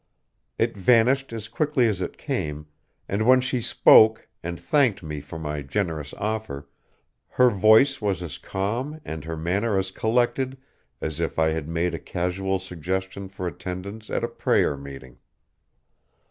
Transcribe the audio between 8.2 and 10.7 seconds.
as calm and her manner as collected